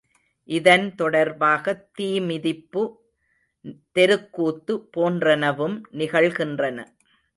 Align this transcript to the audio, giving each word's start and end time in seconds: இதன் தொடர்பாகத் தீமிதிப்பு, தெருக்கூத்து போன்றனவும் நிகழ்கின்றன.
இதன் 0.49 0.93
தொடர்பாகத் 0.97 1.83
தீமிதிப்பு, 1.99 2.83
தெருக்கூத்து 3.91 4.73
போன்றனவும் 4.97 5.77
நிகழ்கின்றன. 5.91 6.77